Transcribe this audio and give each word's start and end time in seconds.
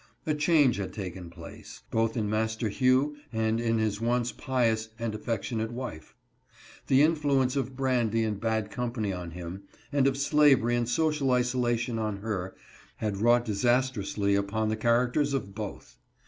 A 0.25 0.33
change 0.33 0.77
had 0.77 0.93
taken 0.93 1.29
place, 1.29 1.83
both 1.91 2.17
in 2.17 2.27
Master 2.27 2.69
Hugh 2.69 3.17
and 3.31 3.59
in 3.61 3.77
his 3.77 4.01
once 4.01 4.31
pious 4.31 4.89
and 4.97 5.13
affectionate 5.13 5.71
wife. 5.71 6.15
The 6.87 7.03
influence 7.03 7.55
of 7.55 7.75
brandy 7.75 8.23
and 8.23 8.41
bad 8.41 8.71
company 8.71 9.13
on 9.13 9.29
him, 9.29 9.65
and 9.91 10.07
of 10.07 10.17
slavery 10.17 10.75
and 10.75 10.89
social 10.89 11.29
isolation 11.29 11.99
on 11.99 12.17
her, 12.21 12.55
had 12.95 13.17
wrought 13.17 13.45
disastrously 13.45 14.33
upon 14.33 14.69
the 14.69 14.75
characters 14.75 15.35
of 15.35 15.53
both. 15.53 15.99